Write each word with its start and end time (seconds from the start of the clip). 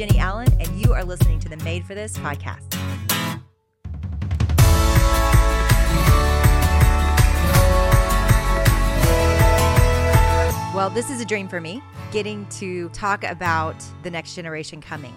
Jennie 0.00 0.18
Allen, 0.18 0.48
and 0.58 0.68
you 0.80 0.94
are 0.94 1.04
listening 1.04 1.38
to 1.40 1.50
the 1.50 1.58
Made 1.58 1.84
for 1.84 1.94
This 1.94 2.16
podcast. 2.16 2.74
Well, 10.74 10.88
this 10.88 11.10
is 11.10 11.20
a 11.20 11.26
dream 11.26 11.48
for 11.48 11.60
me, 11.60 11.82
getting 12.12 12.46
to 12.46 12.88
talk 12.94 13.24
about 13.24 13.84
the 14.02 14.10
next 14.10 14.34
generation 14.34 14.80
coming. 14.80 15.12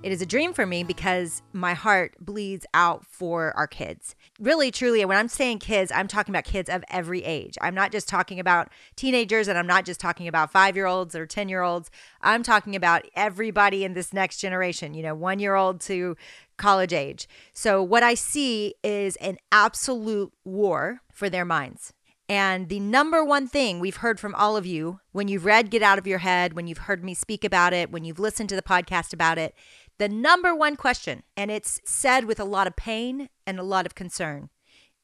It 0.00 0.12
is 0.12 0.22
a 0.22 0.26
dream 0.26 0.52
for 0.52 0.64
me 0.64 0.84
because 0.84 1.42
my 1.52 1.74
heart 1.74 2.14
bleeds 2.20 2.64
out 2.72 3.04
for 3.04 3.52
our 3.56 3.66
kids. 3.66 4.14
Really, 4.38 4.70
truly, 4.70 5.04
when 5.04 5.18
I'm 5.18 5.26
saying 5.26 5.58
kids, 5.58 5.90
I'm 5.90 6.06
talking 6.06 6.32
about 6.32 6.44
kids 6.44 6.70
of 6.70 6.84
every 6.88 7.24
age. 7.24 7.58
I'm 7.60 7.74
not 7.74 7.90
just 7.90 8.08
talking 8.08 8.38
about 8.38 8.70
teenagers 8.94 9.48
and 9.48 9.58
I'm 9.58 9.66
not 9.66 9.84
just 9.84 9.98
talking 9.98 10.28
about 10.28 10.52
five 10.52 10.76
year 10.76 10.86
olds 10.86 11.16
or 11.16 11.26
10 11.26 11.48
year 11.48 11.62
olds. 11.62 11.90
I'm 12.22 12.44
talking 12.44 12.76
about 12.76 13.06
everybody 13.16 13.82
in 13.82 13.94
this 13.94 14.12
next 14.12 14.38
generation, 14.38 14.94
you 14.94 15.02
know, 15.02 15.16
one 15.16 15.40
year 15.40 15.56
old 15.56 15.80
to 15.82 16.16
college 16.58 16.92
age. 16.92 17.28
So, 17.52 17.82
what 17.82 18.04
I 18.04 18.14
see 18.14 18.74
is 18.84 19.16
an 19.16 19.38
absolute 19.50 20.32
war 20.44 21.00
for 21.12 21.28
their 21.28 21.44
minds. 21.44 21.92
And 22.30 22.68
the 22.68 22.78
number 22.78 23.24
one 23.24 23.48
thing 23.48 23.80
we've 23.80 23.96
heard 23.96 24.20
from 24.20 24.34
all 24.34 24.56
of 24.56 24.66
you 24.66 25.00
when 25.12 25.28
you've 25.28 25.46
read 25.46 25.70
Get 25.70 25.82
Out 25.82 25.98
of 25.98 26.06
Your 26.06 26.18
Head, 26.18 26.52
when 26.52 26.66
you've 26.66 26.78
heard 26.78 27.02
me 27.02 27.14
speak 27.14 27.42
about 27.42 27.72
it, 27.72 27.90
when 27.90 28.04
you've 28.04 28.18
listened 28.18 28.50
to 28.50 28.56
the 28.56 28.60
podcast 28.60 29.14
about 29.14 29.38
it, 29.38 29.54
the 29.98 30.08
number 30.08 30.54
one 30.54 30.76
question, 30.76 31.22
and 31.36 31.50
it's 31.50 31.80
said 31.84 32.24
with 32.24 32.38
a 32.38 32.44
lot 32.44 32.66
of 32.66 32.76
pain 32.76 33.28
and 33.46 33.58
a 33.58 33.64
lot 33.64 33.86
of 33.86 33.94
concern, 33.94 34.48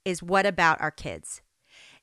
is 0.05 0.23
what 0.23 0.47
about 0.47 0.81
our 0.81 0.91
kids? 0.91 1.43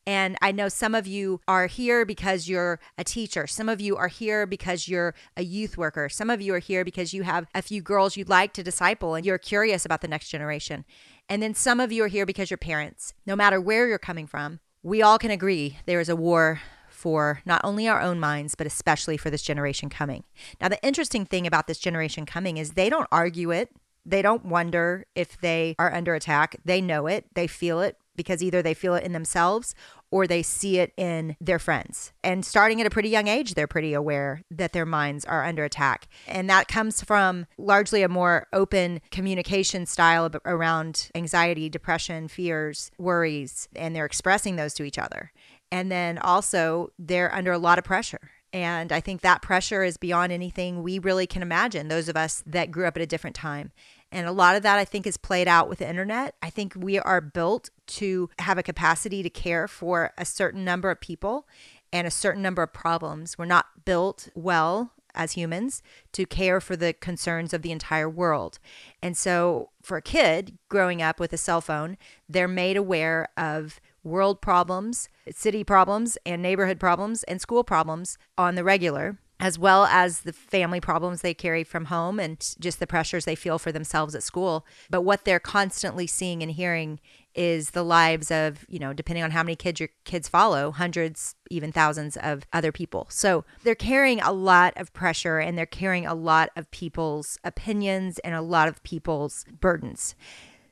And 0.08 0.36
I 0.42 0.52
know 0.52 0.68
some 0.68 0.96
of 0.96 1.06
you 1.06 1.42
are 1.48 1.68
here 1.68 2.06
because 2.06 2.50
you're 2.50 2.80
a 2.98 3.04
teacher. 3.04 3.46
Some 3.46 3.70
of 3.70 3.80
you 3.80 3.96
are 3.98 4.08
here 4.08 4.48
because 4.48 4.88
you're 4.88 5.14
a 5.38 5.44
youth 5.44 5.78
worker. 5.78 6.10
Some 6.10 6.32
of 6.32 6.42
you 6.42 6.56
are 6.56 6.60
here 6.60 6.84
because 6.84 7.14
you 7.14 7.22
have 7.24 7.46
a 7.54 7.62
few 7.62 7.82
girls 7.82 8.18
you'd 8.18 8.28
like 8.28 8.52
to 8.54 8.64
disciple 8.64 9.14
and 9.14 9.26
you're 9.26 9.38
curious 9.38 9.86
about 9.86 10.02
the 10.02 10.08
next 10.08 10.30
generation. 10.30 10.86
And 11.30 11.42
then 11.42 11.54
some 11.54 11.80
of 11.80 11.92
you 11.92 12.04
are 12.04 12.08
here 12.08 12.26
because 12.26 12.50
you're 12.50 12.58
parents. 12.58 13.14
No 13.28 13.36
matter 13.36 13.62
where 13.62 13.88
you're 13.88 14.00
coming 14.00 14.26
from, 14.26 14.60
we 14.82 15.04
all 15.04 15.20
can 15.20 15.30
agree 15.30 15.78
there 15.86 16.00
is 16.00 16.10
a 16.10 16.16
war 16.16 16.62
for 17.02 17.42
not 17.46 17.62
only 17.64 17.88
our 17.88 18.00
own 18.00 18.20
minds, 18.20 18.54
but 18.54 18.68
especially 18.68 19.18
for 19.18 19.32
this 19.32 19.42
generation 19.42 19.90
coming. 19.90 20.24
Now, 20.62 20.68
the 20.68 20.84
interesting 20.86 21.26
thing 21.26 21.48
about 21.48 21.66
this 21.66 21.80
generation 21.80 22.28
coming 22.28 22.58
is 22.58 22.74
they 22.74 22.90
don't 22.90 23.08
argue 23.12 23.50
it. 23.50 23.70
They 24.06 24.22
don't 24.22 24.46
wonder 24.46 25.08
if 25.16 25.40
they 25.42 25.76
are 25.80 25.92
under 25.92 26.14
attack. 26.14 26.58
They 26.64 26.80
know 26.80 27.08
it, 27.08 27.26
they 27.34 27.48
feel 27.48 27.82
it 27.82 27.98
because 28.16 28.44
either 28.44 28.62
they 28.62 28.76
feel 28.76 28.94
it 28.94 29.04
in 29.04 29.14
themselves 29.14 29.74
or 30.12 30.28
they 30.28 30.44
see 30.44 30.78
it 30.78 30.94
in 30.98 31.36
their 31.40 31.58
friends. 31.58 32.12
And 32.24 32.46
starting 32.46 32.80
at 32.82 32.86
a 32.86 32.92
pretty 32.92 33.10
young 33.10 33.28
age, 33.28 33.54
they're 33.54 33.66
pretty 33.66 33.94
aware 33.94 34.44
that 34.52 34.74
their 34.74 34.86
minds 34.86 35.26
are 35.26 35.44
under 35.44 35.64
attack. 35.64 36.08
And 36.28 36.50
that 36.50 36.68
comes 36.68 37.02
from 37.02 37.48
largely 37.58 38.04
a 38.04 38.10
more 38.10 38.48
open 38.54 39.02
communication 39.10 39.86
style 39.86 40.30
around 40.46 41.10
anxiety, 41.16 41.70
depression, 41.70 42.28
fears, 42.28 42.92
worries, 43.00 43.70
and 43.76 43.96
they're 43.96 44.06
expressing 44.06 44.56
those 44.56 44.74
to 44.76 44.84
each 44.84 45.00
other. 45.00 45.32
And 45.72 45.92
then 45.92 46.18
also, 46.18 46.92
they're 47.00 47.34
under 47.34 47.52
a 47.52 47.58
lot 47.58 47.78
of 47.78 47.84
pressure. 47.84 48.32
And 48.54 48.92
I 48.92 49.00
think 49.00 49.22
that 49.22 49.42
pressure 49.42 49.84
is 49.84 49.96
beyond 49.96 50.34
anything 50.34 50.84
we 50.84 51.00
really 51.00 51.26
can 51.26 51.42
imagine, 51.42 51.88
those 51.88 52.10
of 52.10 52.18
us 52.18 52.44
that 52.46 52.70
grew 52.70 52.86
up 52.86 52.98
at 52.98 53.04
a 53.04 53.08
different 53.08 53.36
time. 53.36 53.72
And 54.12 54.28
a 54.28 54.34
lot 54.34 54.58
of 54.58 54.64
that 54.64 54.78
I 54.78 54.84
think 54.84 55.08
is 55.08 55.16
played 55.16 55.48
out 55.48 55.70
with 55.70 55.80
the 55.80 55.90
internet. 55.90 56.36
I 56.42 56.50
think 56.50 56.74
we 56.76 57.00
are 57.00 57.22
built 57.22 57.70
to 57.88 58.30
have 58.40 58.58
a 58.58 58.64
capacity 58.64 59.24
to 59.24 59.30
care 59.30 59.70
for 59.70 60.12
a 60.18 60.26
certain 60.26 60.66
number 60.66 60.92
of 60.92 61.00
people 61.00 61.48
and 61.94 62.06
a 62.06 62.12
certain 62.12 62.42
number 62.42 62.62
of 62.62 62.74
problems. 62.74 63.38
We're 63.38 63.46
not 63.46 63.86
built 63.86 64.28
well 64.36 64.92
as 65.14 65.34
humans 65.34 65.82
to 66.14 66.26
care 66.26 66.60
for 66.60 66.76
the 66.76 66.94
concerns 66.94 67.54
of 67.54 67.62
the 67.62 67.72
entire 67.72 68.10
world. 68.10 68.60
And 69.02 69.18
so 69.18 69.70
for 69.82 69.98
a 69.98 70.02
kid 70.02 70.58
growing 70.70 71.02
up 71.02 71.20
with 71.20 71.34
a 71.34 71.38
cell 71.38 71.62
phone, 71.62 71.98
they're 72.28 72.48
made 72.48 72.78
aware 72.78 73.30
of 73.38 73.80
world 74.04 74.42
problems, 74.42 75.10
city 75.30 75.64
problems, 75.64 76.18
and 76.26 76.42
neighborhood 76.42 76.80
problems, 76.80 77.24
and 77.24 77.40
school 77.42 77.64
problems 77.64 78.18
on 78.38 78.56
the 78.56 78.64
regular, 78.64 79.18
as 79.40 79.58
well 79.58 79.86
as 79.86 80.22
the 80.22 80.34
family 80.34 80.80
problems 80.80 81.22
they 81.22 81.34
carry 81.34 81.64
from 81.64 81.86
home 81.86 82.20
and 82.20 82.56
just 82.60 82.80
the 82.80 82.88
pressures 82.88 83.26
they 83.26 83.36
feel 83.36 83.58
for 83.58 83.72
themselves 83.72 84.14
at 84.14 84.24
school. 84.24 84.66
But 84.90 85.02
what 85.02 85.26
they're 85.26 85.40
constantly 85.40 86.06
seeing 86.06 86.44
and 86.44 86.52
hearing 86.52 87.00
is 87.34 87.72
the 87.72 87.84
lives 87.84 88.30
of, 88.30 88.66
you 88.68 88.78
know, 88.78 88.94
depending 88.94 89.24
on 89.24 89.32
how 89.32 89.42
many 89.42 89.56
kids 89.56 89.80
your 89.80 89.90
kids 90.04 90.28
follow, 90.28 90.72
hundreds, 90.72 91.36
even 91.50 91.72
thousands 91.72 92.18
of 92.18 92.44
other 92.54 92.72
people. 92.72 93.08
So 93.10 93.46
they're 93.64 93.74
carrying 93.74 94.22
a 94.22 94.32
lot 94.32 94.74
of 94.76 94.94
pressure 94.94 95.40
and 95.40 95.58
they're 95.58 95.66
carrying 95.66 96.06
a 96.06 96.14
lot 96.14 96.50
of 96.56 96.70
people's 96.72 97.40
opinions 97.44 98.20
and 98.20 98.36
a 98.36 98.42
lot 98.42 98.68
of 98.68 98.84
people's 98.84 99.46
burdens. 99.60 100.14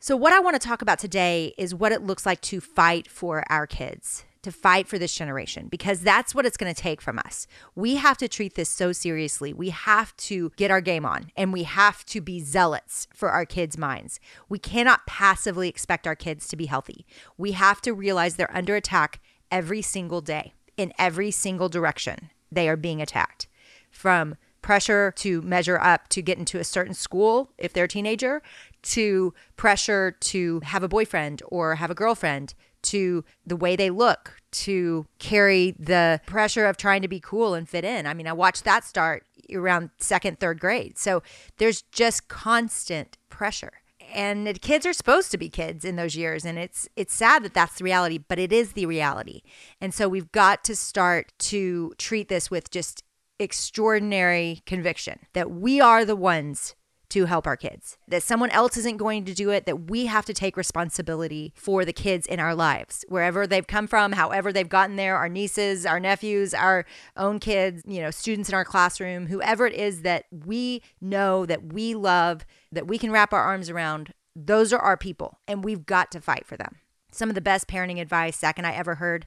So, 0.01 0.15
what 0.15 0.31
I 0.31 0.39
want 0.39 0.59
to 0.59 0.65
talk 0.65 0.81
about 0.81 0.97
today 0.97 1.53
is 1.57 1.75
what 1.75 1.91
it 1.91 2.01
looks 2.01 2.25
like 2.25 2.39
to 2.43 2.61
fight 2.61 3.05
for 3.05 3.43
our 3.51 3.67
kids, 3.67 4.23
to 4.43 4.51
fight 4.51 4.87
for 4.87 4.97
this 4.97 5.13
generation, 5.13 5.67
because 5.67 5.99
that's 5.99 6.33
what 6.33 6.45
it's 6.45 6.55
going 6.55 6.73
to 6.73 6.81
take 6.81 7.01
from 7.01 7.19
us. 7.19 7.47
We 7.75 7.97
have 7.97 8.17
to 8.19 8.29
treat 8.29 8.55
this 8.55 8.69
so 8.69 8.93
seriously. 8.93 9.51
We 9.51 9.71
have 9.71 10.15
to 10.15 10.53
get 10.55 10.71
our 10.71 10.79
game 10.79 11.05
on 11.05 11.31
and 11.35 11.51
we 11.51 11.63
have 11.63 12.05
to 12.05 12.21
be 12.21 12.39
zealots 12.39 13.09
for 13.13 13.31
our 13.31 13.45
kids' 13.45 13.77
minds. 13.77 14.21
We 14.47 14.57
cannot 14.57 15.05
passively 15.05 15.67
expect 15.67 16.07
our 16.07 16.15
kids 16.15 16.47
to 16.47 16.55
be 16.55 16.67
healthy. 16.67 17.05
We 17.38 17.51
have 17.51 17.81
to 17.81 17.93
realize 17.93 18.35
they're 18.35 18.55
under 18.55 18.77
attack 18.77 19.19
every 19.51 19.81
single 19.81 20.21
day, 20.21 20.53
in 20.77 20.93
every 20.97 21.29
single 21.29 21.67
direction. 21.67 22.29
They 22.49 22.69
are 22.69 22.77
being 22.77 23.01
attacked 23.01 23.47
from 23.91 24.38
pressure 24.61 25.13
to 25.17 25.41
measure 25.41 25.79
up 25.79 26.07
to 26.09 26.21
get 26.21 26.37
into 26.37 26.59
a 26.59 26.63
certain 26.63 26.93
school 26.93 27.51
if 27.57 27.73
they're 27.73 27.85
a 27.85 27.89
teenager 27.89 28.41
to 28.81 29.33
pressure 29.55 30.15
to 30.19 30.59
have 30.61 30.83
a 30.83 30.87
boyfriend 30.87 31.41
or 31.47 31.75
have 31.75 31.91
a 31.91 31.95
girlfriend 31.95 32.53
to 32.81 33.23
the 33.45 33.55
way 33.55 33.75
they 33.75 33.89
look 33.89 34.37
to 34.51 35.05
carry 35.19 35.71
the 35.77 36.21
pressure 36.25 36.65
of 36.65 36.77
trying 36.77 37.01
to 37.01 37.07
be 37.07 37.19
cool 37.19 37.53
and 37.53 37.67
fit 37.67 37.83
in. 37.83 38.07
I 38.07 38.13
mean, 38.13 38.27
I 38.27 38.33
watched 38.33 38.63
that 38.63 38.83
start 38.83 39.25
around 39.53 39.89
second, 39.97 40.39
third 40.39 40.59
grade. 40.59 40.97
So 40.97 41.23
there's 41.57 41.81
just 41.81 42.27
constant 42.27 43.17
pressure. 43.29 43.73
And 44.11 44.47
the 44.47 44.53
kids 44.53 44.85
are 44.87 44.93
supposed 44.93 45.29
to 45.31 45.37
be 45.37 45.49
kids 45.49 45.85
in 45.85 45.95
those 45.95 46.15
years 46.15 46.43
and 46.43 46.57
it's 46.57 46.89
it's 46.95 47.13
sad 47.13 47.43
that 47.43 47.53
that's 47.53 47.75
the 47.77 47.83
reality, 47.83 48.17
but 48.17 48.39
it 48.39 48.51
is 48.51 48.73
the 48.73 48.87
reality. 48.87 49.41
And 49.79 49.93
so 49.93 50.09
we've 50.09 50.31
got 50.31 50.63
to 50.63 50.75
start 50.75 51.31
to 51.39 51.93
treat 51.99 52.27
this 52.27 52.49
with 52.49 52.71
just 52.71 53.03
extraordinary 53.39 54.61
conviction 54.66 55.19
that 55.33 55.50
we 55.51 55.79
are 55.79 56.05
the 56.05 56.16
ones 56.16 56.75
to 57.09 57.25
help 57.25 57.47
our 57.47 57.57
kids, 57.57 57.97
that 58.07 58.22
someone 58.22 58.51
else 58.51 58.77
isn't 58.77 58.97
going 58.97 59.25
to 59.25 59.33
do 59.33 59.50
it, 59.50 59.66
that 59.66 59.89
we 59.89 60.05
have 60.05 60.25
to 60.25 60.33
take 60.33 60.55
responsibility 60.55 61.51
for 61.55 61.83
the 61.83 61.94
kids 61.94 62.27
in 62.27 62.39
our 62.39 62.53
lives, 62.53 63.03
wherever 63.09 63.47
they've 63.47 63.66
come 63.66 63.88
from, 63.88 64.11
however 64.11 64.53
they've 64.53 64.69
gotten 64.69 64.95
there, 64.95 65.17
our 65.17 65.29
nieces, 65.29 65.85
our 65.85 66.00
nephews, 66.00 66.53
our 66.53 66.85
own 67.17 67.39
kids, 67.39 67.81
you 67.88 68.00
know, 68.00 68.11
students 68.11 68.47
in 68.47 68.55
our 68.55 68.66
classroom, 68.66 69.27
whoever 69.27 69.66
it 69.66 69.73
is 69.73 70.03
that 70.03 70.25
we 70.45 70.83
know 71.01 71.45
that 71.45 71.73
we 71.73 71.95
love, 71.95 72.45
that 72.71 72.88
we 72.88 73.00
can 73.00 73.11
wrap 73.11 73.33
our 73.33 73.44
arms 73.44 73.69
around, 73.69 74.13
those 74.35 74.71
are 74.71 74.79
our 74.79 74.97
people, 74.97 75.39
and 75.47 75.63
we've 75.63 75.85
got 75.85 76.11
to 76.11 76.21
fight 76.21 76.45
for 76.45 76.57
them. 76.57 76.75
Some 77.11 77.29
of 77.29 77.35
the 77.35 77.41
best 77.41 77.67
parenting 77.67 78.00
advice 78.00 78.38
Zach 78.38 78.59
and 78.59 78.67
I 78.67 78.73
ever 78.73 78.95
heard 78.95 79.25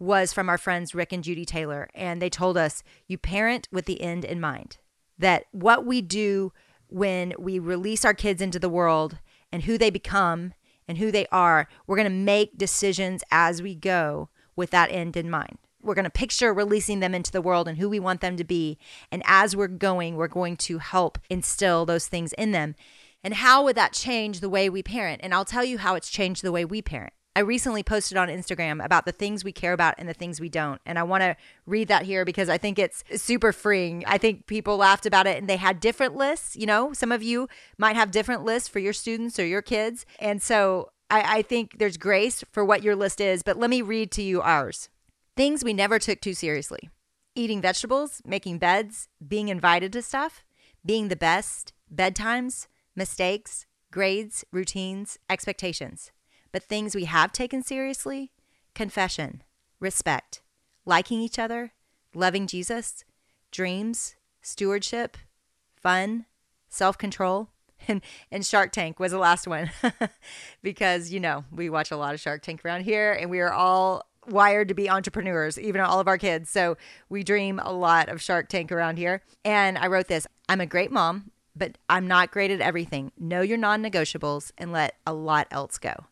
was 0.00 0.32
from 0.32 0.48
our 0.48 0.58
friends 0.58 0.94
Rick 0.94 1.12
and 1.12 1.22
Judy 1.22 1.44
Taylor. 1.44 1.88
And 1.94 2.20
they 2.20 2.30
told 2.30 2.56
us, 2.56 2.82
you 3.06 3.18
parent 3.18 3.68
with 3.70 3.84
the 3.84 4.00
end 4.00 4.24
in 4.24 4.40
mind. 4.40 4.78
That 5.18 5.44
what 5.52 5.86
we 5.86 6.00
do 6.00 6.52
when 6.88 7.34
we 7.38 7.58
release 7.58 8.04
our 8.04 8.14
kids 8.14 8.42
into 8.42 8.58
the 8.58 8.68
world 8.68 9.18
and 9.52 9.62
who 9.62 9.78
they 9.78 9.90
become 9.90 10.54
and 10.88 10.98
who 10.98 11.12
they 11.12 11.26
are, 11.30 11.68
we're 11.86 11.96
going 11.96 12.08
to 12.08 12.10
make 12.10 12.58
decisions 12.58 13.22
as 13.30 13.62
we 13.62 13.74
go 13.74 14.30
with 14.56 14.70
that 14.70 14.90
end 14.90 15.16
in 15.16 15.30
mind. 15.30 15.58
We're 15.82 15.94
going 15.94 16.04
to 16.04 16.10
picture 16.10 16.52
releasing 16.52 17.00
them 17.00 17.14
into 17.14 17.30
the 17.30 17.42
world 17.42 17.68
and 17.68 17.78
who 17.78 17.88
we 17.88 18.00
want 18.00 18.20
them 18.20 18.36
to 18.36 18.44
be. 18.44 18.78
And 19.12 19.22
as 19.26 19.54
we're 19.54 19.68
going, 19.68 20.16
we're 20.16 20.28
going 20.28 20.56
to 20.58 20.78
help 20.78 21.18
instill 21.28 21.86
those 21.86 22.06
things 22.06 22.32
in 22.34 22.52
them. 22.52 22.74
And 23.22 23.34
how 23.34 23.64
would 23.64 23.76
that 23.76 23.92
change 23.92 24.40
the 24.40 24.48
way 24.48 24.68
we 24.68 24.82
parent? 24.82 25.20
And 25.22 25.34
I'll 25.34 25.44
tell 25.44 25.64
you 25.64 25.78
how 25.78 25.94
it's 25.94 26.10
changed 26.10 26.42
the 26.42 26.52
way 26.52 26.64
we 26.64 26.82
parent. 26.82 27.12
I 27.36 27.40
recently 27.40 27.84
posted 27.84 28.18
on 28.18 28.28
Instagram 28.28 28.84
about 28.84 29.04
the 29.04 29.12
things 29.12 29.44
we 29.44 29.52
care 29.52 29.72
about 29.72 29.94
and 29.98 30.08
the 30.08 30.14
things 30.14 30.40
we 30.40 30.48
don't. 30.48 30.80
And 30.84 30.98
I 30.98 31.04
want 31.04 31.22
to 31.22 31.36
read 31.64 31.86
that 31.88 32.02
here 32.02 32.24
because 32.24 32.48
I 32.48 32.58
think 32.58 32.78
it's 32.78 33.04
super 33.14 33.52
freeing. 33.52 34.04
I 34.06 34.18
think 34.18 34.46
people 34.46 34.76
laughed 34.76 35.06
about 35.06 35.28
it 35.28 35.38
and 35.38 35.48
they 35.48 35.56
had 35.56 35.78
different 35.78 36.16
lists. 36.16 36.56
You 36.56 36.66
know, 36.66 36.92
some 36.92 37.12
of 37.12 37.22
you 37.22 37.48
might 37.78 37.94
have 37.94 38.10
different 38.10 38.44
lists 38.44 38.68
for 38.68 38.80
your 38.80 38.92
students 38.92 39.38
or 39.38 39.46
your 39.46 39.62
kids. 39.62 40.06
And 40.18 40.42
so 40.42 40.90
I, 41.08 41.38
I 41.38 41.42
think 41.42 41.78
there's 41.78 41.96
grace 41.96 42.42
for 42.50 42.64
what 42.64 42.82
your 42.82 42.96
list 42.96 43.20
is. 43.20 43.44
But 43.44 43.56
let 43.56 43.70
me 43.70 43.80
read 43.80 44.10
to 44.12 44.22
you 44.22 44.42
ours 44.42 44.88
things 45.36 45.64
we 45.64 45.72
never 45.72 45.98
took 45.98 46.20
too 46.20 46.34
seriously 46.34 46.90
eating 47.36 47.60
vegetables, 47.60 48.20
making 48.26 48.58
beds, 48.58 49.08
being 49.26 49.48
invited 49.48 49.92
to 49.92 50.02
stuff, 50.02 50.44
being 50.84 51.08
the 51.08 51.16
best, 51.16 51.72
bedtimes, 51.94 52.66
mistakes, 52.96 53.66
grades, 53.92 54.44
routines, 54.52 55.16
expectations. 55.30 56.10
But 56.52 56.64
things 56.64 56.94
we 56.94 57.04
have 57.04 57.32
taken 57.32 57.62
seriously 57.62 58.32
confession, 58.74 59.42
respect, 59.78 60.42
liking 60.84 61.20
each 61.20 61.38
other, 61.38 61.72
loving 62.14 62.46
Jesus, 62.46 63.04
dreams, 63.50 64.16
stewardship, 64.42 65.16
fun, 65.76 66.26
self 66.68 66.96
control, 66.98 67.50
and, 67.88 68.02
and 68.30 68.44
Shark 68.44 68.72
Tank 68.72 68.98
was 68.98 69.12
the 69.12 69.18
last 69.18 69.46
one 69.46 69.70
because, 70.62 71.12
you 71.12 71.20
know, 71.20 71.44
we 71.50 71.70
watch 71.70 71.90
a 71.90 71.96
lot 71.96 72.14
of 72.14 72.20
Shark 72.20 72.42
Tank 72.42 72.64
around 72.64 72.82
here 72.82 73.12
and 73.12 73.30
we 73.30 73.40
are 73.40 73.52
all 73.52 74.06
wired 74.26 74.68
to 74.68 74.74
be 74.74 74.90
entrepreneurs, 74.90 75.58
even 75.58 75.80
all 75.80 76.00
of 76.00 76.08
our 76.08 76.18
kids. 76.18 76.50
So 76.50 76.76
we 77.08 77.22
dream 77.22 77.60
a 77.62 77.72
lot 77.72 78.08
of 78.08 78.22
Shark 78.22 78.48
Tank 78.48 78.70
around 78.70 78.98
here. 78.98 79.22
And 79.44 79.78
I 79.78 79.86
wrote 79.86 80.08
this 80.08 80.26
I'm 80.48 80.60
a 80.60 80.66
great 80.66 80.90
mom, 80.90 81.30
but 81.56 81.78
I'm 81.88 82.06
not 82.06 82.30
great 82.30 82.50
at 82.50 82.60
everything. 82.60 83.12
Know 83.18 83.40
your 83.40 83.58
non 83.58 83.82
negotiables 83.82 84.52
and 84.58 84.72
let 84.72 84.96
a 85.06 85.12
lot 85.12 85.46
else 85.50 85.78
go. 85.78 86.06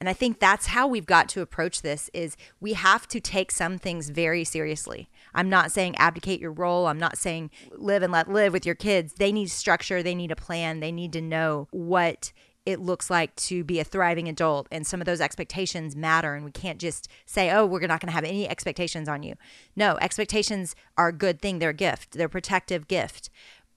And 0.00 0.08
I 0.08 0.12
think 0.12 0.40
that's 0.40 0.66
how 0.66 0.86
we've 0.88 1.06
got 1.06 1.28
to 1.30 1.42
approach 1.42 1.82
this 1.82 2.10
is 2.12 2.36
we 2.60 2.72
have 2.72 3.06
to 3.08 3.20
take 3.20 3.52
some 3.52 3.78
things 3.78 4.10
very 4.10 4.42
seriously. 4.42 5.08
I'm 5.34 5.48
not 5.48 5.70
saying 5.70 5.96
abdicate 5.96 6.40
your 6.40 6.50
role. 6.50 6.88
I'm 6.88 6.98
not 6.98 7.16
saying 7.16 7.50
live 7.70 8.02
and 8.02 8.12
let 8.12 8.28
live 8.28 8.52
with 8.52 8.66
your 8.66 8.74
kids. 8.74 9.14
They 9.14 9.30
need 9.30 9.50
structure, 9.50 10.02
they 10.02 10.14
need 10.14 10.32
a 10.32 10.36
plan, 10.36 10.80
they 10.80 10.90
need 10.90 11.12
to 11.12 11.20
know 11.20 11.68
what 11.70 12.32
it 12.64 12.80
looks 12.80 13.10
like 13.10 13.34
to 13.34 13.64
be 13.64 13.80
a 13.80 13.84
thriving 13.84 14.28
adult. 14.28 14.66
And 14.70 14.86
some 14.86 15.00
of 15.00 15.04
those 15.04 15.20
expectations 15.20 15.96
matter. 15.96 16.34
And 16.34 16.44
we 16.44 16.52
can't 16.52 16.78
just 16.78 17.08
say 17.24 17.50
oh 17.50 17.64
we're 17.64 17.86
not 17.86 18.00
going 18.00 18.08
to 18.08 18.14
have 18.14 18.24
any 18.24 18.48
expectations 18.48 19.08
on 19.08 19.22
you. 19.22 19.36
No 19.76 19.98
expectations 20.00 20.74
are 20.96 21.08
a 21.08 21.12
good 21.12 21.40
thing. 21.40 21.58
They're 21.58 21.70
a 21.70 21.74
gift. 21.74 22.12
They're 22.12 22.26
a 22.26 22.30
protective 22.30 22.88
gift. 22.88 23.30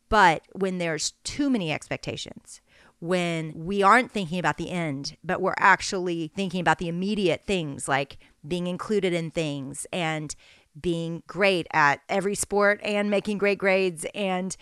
But 0.09 0.43
when 0.53 0.77
there's 0.77 1.11
too 1.23 1.49
many 1.49 1.71
expectations 1.71 2.61
when 2.99 3.53
we 3.55 3.83
aren't 3.83 4.11
thinking 4.11 4.39
about 4.39 4.57
the 4.57 4.69
end 4.69 5.17
but 5.23 5.41
we're 5.41 5.53
actually 5.57 6.31
thinking 6.35 6.61
about 6.61 6.77
the 6.77 6.87
immediate 6.87 7.43
things 7.45 7.87
like 7.87 8.17
being 8.47 8.67
included 8.67 9.13
in 9.13 9.31
things 9.31 9.85
and 9.91 10.35
being 10.79 11.23
great 11.27 11.67
at 11.71 12.01
every 12.09 12.35
sport 12.35 12.79
and 12.83 13.09
making 13.09 13.37
great 13.37 13.57
grades 13.57 14.05
and 14.13 14.57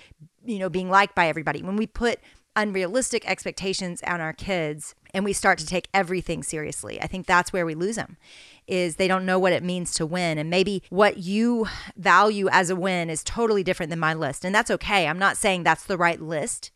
you 0.46 0.60
know 0.60 0.70
being 0.70 0.90
liked 0.90 1.16
by 1.16 1.28
everybody 1.28 1.62
when 1.62 1.76
we 1.76 1.88
put 1.88 2.20
unrealistic 2.56 3.28
expectations 3.28 4.02
on 4.06 4.22
our 4.22 4.34
kids 4.34 4.96
and 5.14 5.24
we 5.26 5.34
start 5.34 5.60
to 5.60 5.66
take 5.66 5.88
everything 5.94 6.44
seriously. 6.44 7.02
I 7.02 7.08
think 7.08 7.26
that's 7.26 7.54
where 7.54 7.66
we 7.66 7.76
lose 7.76 7.96
them 7.96 8.18
is 8.66 8.96
they 8.96 9.08
don't 9.08 9.26
know 9.26 9.38
what 9.38 9.52
it 9.52 9.64
means 9.64 9.94
to 9.94 10.06
win 10.06 10.38
and 10.38 10.50
maybe 10.50 10.84
what 10.90 11.18
you 11.18 11.68
value 11.98 12.48
as 12.50 12.70
a 12.70 12.76
win 12.76 13.10
is 13.10 13.24
totally 13.24 13.64
different 13.64 13.90
than 13.90 14.00
my 14.00 14.14
list 14.14 14.46
and 14.46 14.56
that's 14.56 14.72
okay. 14.72 15.08
I'm 15.08 15.20
not 15.20 15.38
saying 15.38 15.64
that's 15.64 15.86
the 15.86 15.98
right 15.98 16.22
list. 16.22 16.72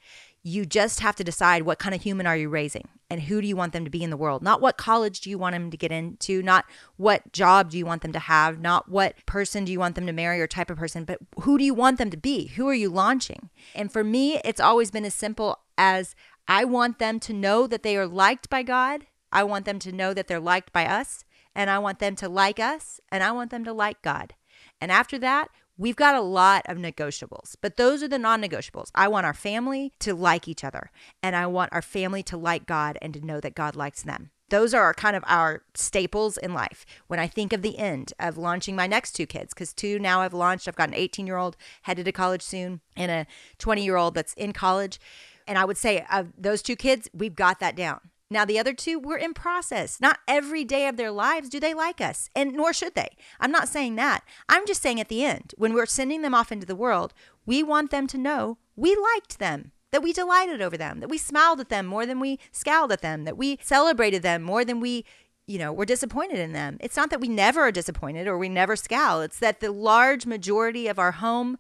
You 0.48 0.66
just 0.66 1.02
have 1.02 1.16
to 1.18 1.24
decide 1.26 1.64
what 1.64 1.78
kind 1.78 1.94
of 1.94 2.02
human 2.02 2.26
are 2.26 2.38
you 2.38 2.48
raising 2.48 2.88
and 3.10 3.24
who 3.24 3.42
do 3.42 3.48
you 3.48 3.58
want 3.58 3.74
them 3.74 3.84
to 3.84 3.90
be 3.90 4.02
in 4.02 4.10
the 4.10 4.16
world? 4.16 4.42
Not 4.42 4.62
what 4.62 4.78
college 4.78 5.20
do 5.20 5.30
you 5.30 5.38
want 5.38 5.54
them 5.54 5.72
to 5.72 5.78
get 5.78 5.92
into, 5.92 6.42
not 6.42 6.64
what 6.96 7.34
job 7.34 7.72
do 7.72 7.78
you 7.78 7.86
want 7.86 8.02
them 8.02 8.14
to 8.14 8.20
have, 8.20 8.62
not 8.62 8.90
what 8.90 9.14
person 9.26 9.66
do 9.66 9.74
you 9.74 9.80
want 9.80 9.96
them 9.96 10.06
to 10.06 10.14
marry 10.14 10.40
or 10.40 10.48
type 10.48 10.70
of 10.70 10.78
person, 10.78 11.04
but 11.04 11.20
who 11.42 11.58
do 11.58 11.66
you 11.66 11.74
want 11.74 11.98
them 11.98 12.10
to 12.10 12.18
be? 12.18 12.48
Who 12.48 12.68
are 12.70 12.74
you 12.74 12.90
launching? 12.90 13.50
And 13.76 13.92
for 13.92 14.04
me, 14.04 14.40
it's 14.46 14.62
always 14.62 14.90
been 14.90 15.06
as 15.06 15.14
simple 15.14 15.60
as 15.78 16.16
I 16.48 16.64
want 16.64 17.00
them 17.00 17.20
to 17.22 17.34
know 17.34 17.68
that 17.68 17.84
they 17.84 17.98
are 17.98 18.08
liked 18.08 18.50
by 18.50 18.64
God. 18.64 19.08
I 19.32 19.44
want 19.44 19.66
them 19.66 19.80
to 19.80 19.92
know 19.92 20.14
that 20.14 20.28
they're 20.28 20.40
liked 20.40 20.72
by 20.72 20.86
us. 20.86 21.26
And 21.54 21.70
I 21.70 21.80
want 21.80 22.00
them 22.00 22.16
to 22.18 22.30
like 22.30 22.60
us. 22.60 23.02
And 23.12 23.24
I 23.24 23.32
want 23.32 23.52
them 23.52 23.66
to 23.66 23.74
like 23.74 24.02
God. 24.02 24.34
And 24.80 24.92
after 24.92 25.20
that, 25.20 25.50
we've 25.78 25.96
got 25.96 26.16
a 26.16 26.22
lot 26.22 26.64
of 26.66 26.78
negotiables, 26.78 27.56
but 27.62 27.78
those 27.78 28.04
are 28.04 28.08
the 28.08 28.20
non 28.20 28.42
negotiables. 28.42 28.90
I 28.96 29.08
want 29.08 29.26
our 29.26 29.34
family 29.34 29.94
to 30.00 30.14
like 30.14 30.48
each 30.48 30.64
other. 30.64 30.92
And 31.22 31.36
I 31.36 31.48
want 31.48 31.74
our 31.74 31.82
family 31.82 32.24
to 32.24 32.38
like 32.38 32.66
God 32.66 32.98
and 33.02 33.14
to 33.14 33.26
know 33.26 33.40
that 33.40 33.56
God 33.56 33.76
likes 33.76 34.04
them. 34.04 34.32
Those 34.50 34.74
are 34.74 34.94
kind 34.94 35.16
of 35.16 35.24
our 35.28 35.64
staples 35.74 36.38
in 36.38 36.54
life. 36.54 36.86
When 37.08 37.20
I 37.20 37.28
think 37.28 37.52
of 37.52 37.62
the 37.62 37.78
end 37.78 38.14
of 38.18 38.38
launching 38.38 38.76
my 38.76 38.88
next 38.88 39.12
two 39.12 39.26
kids, 39.26 39.54
because 39.54 39.74
two 39.74 40.00
now 40.00 40.22
I've 40.22 40.34
launched, 40.34 40.68
I've 40.68 40.76
got 40.76 40.90
an 40.90 40.96
18 40.96 41.28
year 41.28 41.38
old 41.38 41.58
headed 41.82 42.06
to 42.06 42.12
college 42.12 42.42
soon 42.42 42.82
and 42.96 43.12
a 43.12 43.28
20 43.58 43.84
year 43.84 43.98
old 43.98 44.16
that's 44.16 44.34
in 44.34 44.54
college 44.54 45.00
and 45.48 45.58
I 45.58 45.66
would 45.66 45.78
say 45.78 46.06
of 46.12 46.34
those 46.38 46.62
two 46.62 46.76
kids, 46.76 47.10
we've 47.14 47.36
got 47.36 47.60
that 47.62 47.76
down. 47.76 48.02
Now, 48.30 48.44
the 48.44 48.60
other 48.60 48.74
two, 48.74 49.00
we're 49.00 49.18
in 49.18 49.34
process. 49.34 50.02
Not 50.02 50.20
every 50.28 50.66
day 50.66 50.88
of 50.88 50.98
their 50.98 51.12
lives 51.12 51.48
do 51.48 51.60
they 51.60 51.74
like 51.74 52.02
us, 52.02 52.30
and 52.36 52.54
nor 52.54 52.74
should 52.74 52.94
they. 52.94 53.16
I'm 53.40 53.52
not 53.52 53.70
saying 53.70 53.96
that. 53.96 54.24
I'm 54.50 54.68
just 54.68 54.82
saying 54.82 55.00
at 55.00 55.08
the 55.08 55.24
end, 55.24 55.54
when 55.58 55.74
we're 55.74 55.86
sending 55.86 56.22
them 56.22 56.36
off 56.36 56.52
into 56.52 56.66
the 56.66 56.76
world, 56.76 57.14
we 57.46 57.64
want 57.64 57.90
them 57.90 58.06
to 58.08 58.18
know 58.18 58.58
we 58.76 58.96
liked 58.96 59.40
them, 59.40 59.72
that 59.92 60.04
we 60.04 60.12
delighted 60.12 60.62
over 60.62 60.78
them, 60.78 61.00
that 61.00 61.10
we 61.10 61.18
smiled 61.18 61.62
at 61.62 61.70
them 61.70 61.86
more 61.86 62.06
than 62.06 62.20
we 62.20 62.38
scowled 62.52 62.92
at 62.92 63.02
them, 63.02 63.24
that 63.24 63.38
we 63.38 63.60
celebrated 63.62 64.24
them 64.24 64.44
more 64.44 64.66
than 64.66 64.82
we, 64.82 65.06
you 65.48 65.58
know, 65.58 65.72
were 65.72 65.86
disappointed 65.86 66.38
in 66.38 66.52
them. 66.52 66.78
It's 66.82 66.98
not 66.98 67.10
that 67.12 67.22
we 67.22 67.30
never 67.30 67.62
are 67.62 67.72
disappointed 67.72 68.28
or 68.28 68.38
we 68.38 68.50
never 68.50 68.76
scowl, 68.76 69.22
it's 69.22 69.40
that 69.40 69.62
the 69.62 69.72
large 69.72 70.26
majority 70.26 70.88
of 70.88 71.00
our 71.00 71.14
home 71.14 71.58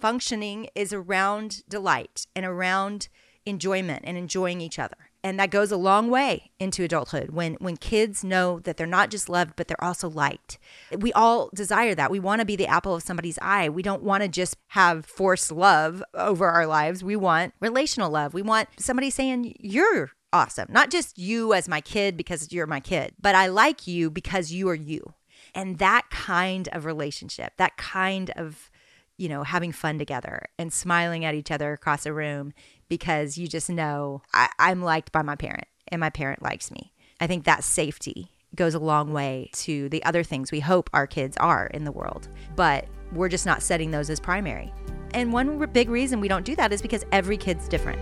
functioning 0.00 0.68
is 0.74 0.92
around 0.94 1.62
delight 1.68 2.26
and 2.34 2.46
around 2.46 3.08
enjoyment 3.44 4.02
and 4.06 4.16
enjoying 4.16 4.62
each 4.62 4.78
other. 4.78 5.05
And 5.26 5.40
that 5.40 5.50
goes 5.50 5.72
a 5.72 5.76
long 5.76 6.08
way 6.08 6.52
into 6.60 6.84
adulthood 6.84 7.30
when 7.30 7.54
when 7.54 7.76
kids 7.76 8.22
know 8.22 8.60
that 8.60 8.76
they're 8.76 8.86
not 8.86 9.10
just 9.10 9.28
loved 9.28 9.56
but 9.56 9.66
they're 9.66 9.82
also 9.82 10.08
liked. 10.08 10.56
We 10.96 11.12
all 11.14 11.50
desire 11.52 11.96
that. 11.96 12.12
We 12.12 12.20
want 12.20 12.42
to 12.42 12.44
be 12.44 12.54
the 12.54 12.68
apple 12.68 12.94
of 12.94 13.02
somebody's 13.02 13.36
eye. 13.42 13.68
We 13.68 13.82
don't 13.82 14.04
want 14.04 14.22
to 14.22 14.28
just 14.28 14.56
have 14.68 15.04
forced 15.04 15.50
love 15.50 16.00
over 16.14 16.46
our 16.46 16.64
lives. 16.64 17.02
We 17.02 17.16
want 17.16 17.54
relational 17.58 18.08
love. 18.08 18.34
We 18.34 18.42
want 18.42 18.68
somebody 18.78 19.10
saying 19.10 19.56
you're 19.58 20.12
awesome. 20.32 20.68
Not 20.70 20.92
just 20.92 21.18
you 21.18 21.52
as 21.54 21.68
my 21.68 21.80
kid 21.80 22.16
because 22.16 22.52
you're 22.52 22.68
my 22.68 22.78
kid, 22.78 23.12
but 23.20 23.34
I 23.34 23.48
like 23.48 23.88
you 23.88 24.12
because 24.12 24.52
you 24.52 24.68
are 24.68 24.76
you. 24.76 25.14
And 25.56 25.78
that 25.78 26.08
kind 26.08 26.68
of 26.68 26.84
relationship, 26.84 27.54
that 27.56 27.76
kind 27.76 28.30
of 28.36 28.70
you 29.16 29.28
know, 29.28 29.42
having 29.42 29.72
fun 29.72 29.98
together 29.98 30.46
and 30.58 30.72
smiling 30.72 31.24
at 31.24 31.34
each 31.34 31.50
other 31.50 31.72
across 31.72 32.06
a 32.06 32.12
room 32.12 32.52
because 32.88 33.38
you 33.38 33.48
just 33.48 33.70
know 33.70 34.22
I, 34.34 34.48
I'm 34.58 34.82
liked 34.82 35.12
by 35.12 35.22
my 35.22 35.36
parent 35.36 35.66
and 35.88 36.00
my 36.00 36.10
parent 36.10 36.42
likes 36.42 36.70
me. 36.70 36.92
I 37.20 37.26
think 37.26 37.44
that 37.44 37.64
safety 37.64 38.30
goes 38.54 38.74
a 38.74 38.78
long 38.78 39.12
way 39.12 39.50
to 39.52 39.88
the 39.88 40.04
other 40.04 40.22
things 40.22 40.50
we 40.50 40.60
hope 40.60 40.90
our 40.92 41.06
kids 41.06 41.36
are 41.38 41.66
in 41.68 41.84
the 41.84 41.92
world, 41.92 42.28
but 42.54 42.86
we're 43.12 43.28
just 43.28 43.46
not 43.46 43.62
setting 43.62 43.90
those 43.90 44.10
as 44.10 44.20
primary. 44.20 44.72
And 45.12 45.32
one 45.32 45.58
big 45.72 45.88
reason 45.88 46.20
we 46.20 46.28
don't 46.28 46.44
do 46.44 46.56
that 46.56 46.72
is 46.72 46.82
because 46.82 47.04
every 47.12 47.36
kid's 47.36 47.68
different. 47.68 48.00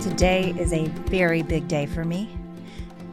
Today 0.00 0.54
is 0.58 0.72
a 0.72 0.86
very 1.08 1.42
big 1.42 1.68
day 1.68 1.86
for 1.86 2.04
me. 2.04 2.28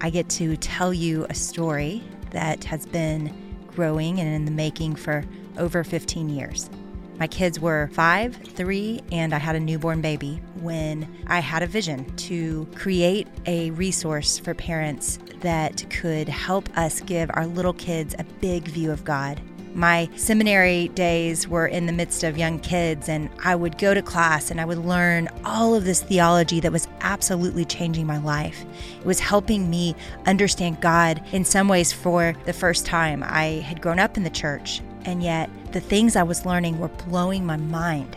I 0.01 0.09
get 0.09 0.29
to 0.29 0.55
tell 0.57 0.93
you 0.93 1.25
a 1.29 1.33
story 1.33 2.03
that 2.31 2.63
has 2.65 2.85
been 2.85 3.33
growing 3.67 4.19
and 4.19 4.33
in 4.33 4.45
the 4.45 4.51
making 4.51 4.95
for 4.95 5.23
over 5.57 5.83
15 5.83 6.29
years. 6.29 6.69
My 7.17 7.27
kids 7.27 7.59
were 7.59 7.89
five, 7.93 8.35
three, 8.35 9.01
and 9.11 9.33
I 9.33 9.39
had 9.39 9.57
a 9.57 9.59
newborn 9.59 9.99
baby 9.99 10.41
when 10.61 11.05
I 11.27 11.39
had 11.39 11.63
a 11.63 11.67
vision 11.67 12.15
to 12.15 12.65
create 12.75 13.27
a 13.45 13.71
resource 13.71 14.39
for 14.39 14.53
parents 14.53 15.19
that 15.41 15.85
could 15.89 16.29
help 16.29 16.69
us 16.77 17.01
give 17.01 17.29
our 17.33 17.45
little 17.45 17.73
kids 17.73 18.15
a 18.17 18.23
big 18.23 18.69
view 18.69 18.91
of 18.91 19.03
God 19.03 19.41
my 19.73 20.09
seminary 20.15 20.87
days 20.89 21.47
were 21.47 21.67
in 21.67 21.85
the 21.85 21.93
midst 21.93 22.23
of 22.23 22.37
young 22.37 22.59
kids, 22.59 23.07
and 23.07 23.28
I 23.49 23.55
would 23.55 23.79
go 23.79 23.95
to 23.95 24.03
class 24.03 24.51
and 24.51 24.61
I 24.61 24.65
would 24.65 24.77
learn 24.77 25.27
all 25.43 25.73
of 25.73 25.83
this 25.83 26.03
theology 26.03 26.59
that 26.59 26.71
was 26.71 26.87
absolutely 27.01 27.65
changing 27.65 28.05
my 28.05 28.19
life. 28.19 28.63
It 28.99 29.05
was 29.07 29.19
helping 29.19 29.71
me 29.71 29.95
understand 30.27 30.81
God 30.81 31.23
in 31.31 31.43
some 31.43 31.67
ways 31.67 31.91
for 31.91 32.35
the 32.45 32.53
first 32.53 32.85
time. 32.85 33.23
I 33.25 33.63
had 33.65 33.81
grown 33.81 33.97
up 33.97 34.17
in 34.17 34.23
the 34.23 34.29
church, 34.29 34.81
and 35.03 35.23
yet 35.23 35.49
the 35.71 35.79
things 35.79 36.15
I 36.15 36.21
was 36.21 36.45
learning 36.45 36.77
were 36.77 36.89
blowing 36.89 37.43
my 37.43 37.57
mind. 37.57 38.15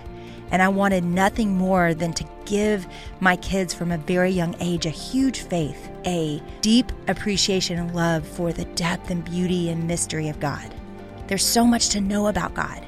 And 0.51 0.61
I 0.61 0.69
wanted 0.69 1.03
nothing 1.03 1.57
more 1.57 1.95
than 1.95 2.13
to 2.13 2.29
give 2.45 2.87
my 3.21 3.37
kids 3.37 3.73
from 3.73 3.91
a 3.91 3.97
very 3.97 4.33
young 4.33 4.55
age 4.61 4.85
a 4.85 4.91
huge 4.91 5.41
faith, 5.41 5.89
a 6.05 6.43
deep 6.61 6.93
appreciation 7.09 7.79
and 7.79 7.95
love 7.95 8.29
for 8.29 8.53
the 8.53 8.67
depth 8.67 9.09
and 9.09 9.25
beauty 9.25 9.71
and 9.71 9.89
mystery 9.89 10.29
of 10.29 10.41
God. 10.41 10.75
There's 11.27 11.47
so 11.47 11.65
much 11.65 11.89
to 11.89 12.03
know 12.03 12.27
about 12.27 12.53
God. 12.53 12.85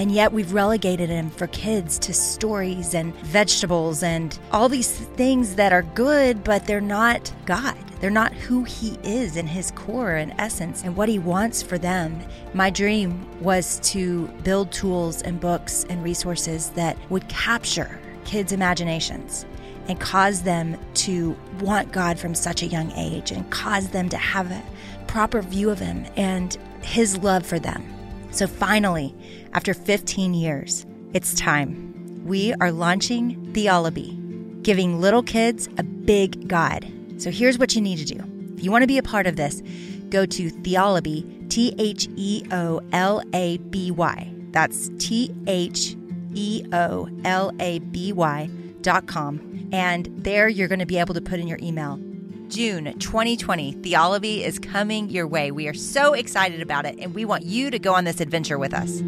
And 0.00 0.10
yet 0.10 0.32
we've 0.32 0.54
relegated 0.54 1.10
him 1.10 1.28
for 1.28 1.46
kids 1.48 1.98
to 1.98 2.14
stories 2.14 2.94
and 2.94 3.14
vegetables 3.16 4.02
and 4.02 4.36
all 4.50 4.70
these 4.70 4.90
things 4.90 5.56
that 5.56 5.74
are 5.74 5.82
good, 5.82 6.42
but 6.42 6.66
they're 6.66 6.80
not 6.80 7.30
God. 7.44 7.76
They're 8.00 8.08
not 8.08 8.32
who 8.32 8.64
he 8.64 8.98
is 9.02 9.36
in 9.36 9.46
his 9.46 9.72
core 9.72 10.12
and 10.12 10.32
essence 10.38 10.84
and 10.84 10.96
what 10.96 11.10
he 11.10 11.18
wants 11.18 11.62
for 11.62 11.76
them. 11.76 12.18
My 12.54 12.70
dream 12.70 13.28
was 13.42 13.78
to 13.90 14.28
build 14.42 14.72
tools 14.72 15.20
and 15.20 15.38
books 15.38 15.84
and 15.90 16.02
resources 16.02 16.70
that 16.70 16.96
would 17.10 17.28
capture 17.28 18.00
kids' 18.24 18.52
imaginations 18.52 19.44
and 19.86 20.00
cause 20.00 20.42
them 20.42 20.78
to 20.94 21.36
want 21.60 21.92
God 21.92 22.18
from 22.18 22.34
such 22.34 22.62
a 22.62 22.66
young 22.66 22.90
age 22.92 23.32
and 23.32 23.50
cause 23.50 23.90
them 23.90 24.08
to 24.08 24.16
have 24.16 24.50
a 24.50 24.64
proper 25.06 25.42
view 25.42 25.68
of 25.68 25.78
him 25.78 26.06
and 26.16 26.56
his 26.80 27.18
love 27.18 27.44
for 27.44 27.58
them. 27.58 27.99
So 28.30 28.46
finally, 28.46 29.14
after 29.52 29.74
15 29.74 30.34
years, 30.34 30.86
it's 31.12 31.34
time. 31.34 32.22
We 32.24 32.54
are 32.54 32.70
launching 32.70 33.52
Theolaby, 33.52 34.62
giving 34.62 35.00
little 35.00 35.22
kids 35.22 35.68
a 35.78 35.82
big 35.82 36.48
God. 36.48 36.90
So 37.18 37.30
here's 37.30 37.58
what 37.58 37.74
you 37.74 37.80
need 37.80 37.98
to 37.98 38.04
do. 38.04 38.22
If 38.56 38.64
you 38.64 38.70
want 38.70 38.82
to 38.82 38.86
be 38.88 38.98
a 38.98 39.02
part 39.02 39.26
of 39.26 39.36
this, 39.36 39.62
go 40.10 40.26
to 40.26 40.50
theolaby.com 40.50 41.40
T 41.50 41.74
H 41.78 42.08
E 42.16 42.44
O 42.52 42.80
L 42.92 43.22
A 43.34 43.58
B 43.58 43.90
Y. 43.90 44.32
That's 44.52 44.88
T 44.98 45.34
H 45.46 45.96
E 46.34 46.64
O 46.72 47.08
L 47.24 47.52
A 47.60 47.80
B 47.80 48.12
Y 48.12 48.48
dot 48.80 49.06
com. 49.06 49.68
And 49.72 50.08
there 50.16 50.48
you're 50.48 50.68
going 50.68 50.78
to 50.78 50.86
be 50.86 50.98
able 50.98 51.14
to 51.14 51.20
put 51.20 51.38
in 51.38 51.46
your 51.46 51.58
email. 51.60 52.00
June 52.50 52.98
2020, 52.98 53.74
Theolaby 53.74 54.42
is 54.42 54.58
coming 54.58 55.08
your 55.08 55.28
way. 55.28 55.52
We 55.52 55.68
are 55.68 55.74
so 55.74 56.14
excited 56.14 56.60
about 56.60 56.84
it, 56.84 56.98
and 56.98 57.14
we 57.14 57.24
want 57.24 57.44
you 57.44 57.70
to 57.70 57.78
go 57.78 57.94
on 57.94 58.02
this 58.02 58.20
adventure 58.20 58.58
with 58.58 58.74
us. 58.74 59.00